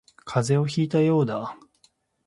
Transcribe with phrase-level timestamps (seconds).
[0.25, 1.55] 風邪をひいたようだ